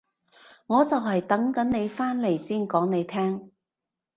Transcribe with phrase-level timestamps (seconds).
[0.65, 3.51] 我就係等緊你返嚟先講你聽